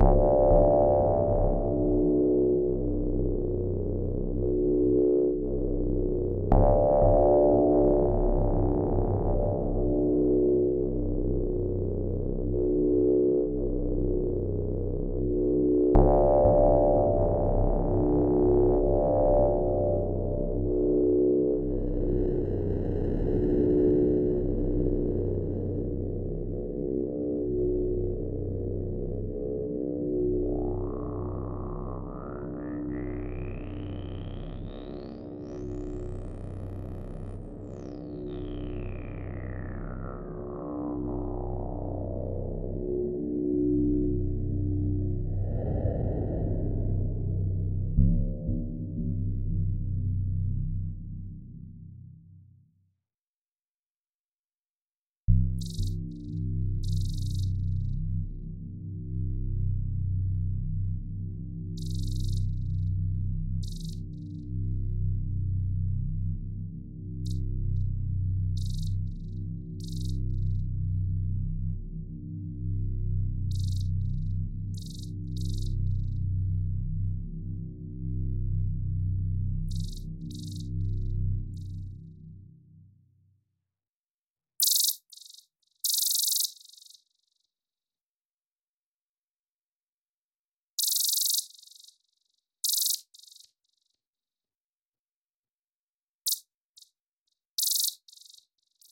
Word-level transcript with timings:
you. 0.00 0.47